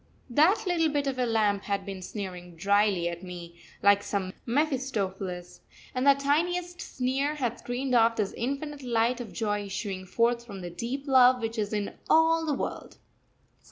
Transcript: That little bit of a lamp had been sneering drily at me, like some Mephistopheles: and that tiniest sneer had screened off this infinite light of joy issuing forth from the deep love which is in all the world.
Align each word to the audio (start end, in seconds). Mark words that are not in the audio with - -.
That 0.31 0.63
little 0.65 0.89
bit 0.89 1.05
of 1.05 1.19
a 1.19 1.27
lamp 1.27 1.65
had 1.65 1.85
been 1.85 2.01
sneering 2.01 2.55
drily 2.55 3.07
at 3.07 3.21
me, 3.21 3.59
like 3.83 4.01
some 4.01 4.33
Mephistopheles: 4.47 5.61
and 5.93 6.07
that 6.07 6.21
tiniest 6.21 6.81
sneer 6.81 7.35
had 7.35 7.59
screened 7.59 7.93
off 7.93 8.15
this 8.15 8.33
infinite 8.33 8.81
light 8.81 9.21
of 9.21 9.31
joy 9.31 9.65
issuing 9.65 10.07
forth 10.07 10.43
from 10.43 10.61
the 10.61 10.71
deep 10.71 11.05
love 11.07 11.39
which 11.39 11.59
is 11.59 11.71
in 11.71 11.99
all 12.09 12.47
the 12.47 12.55
world. 12.55 12.97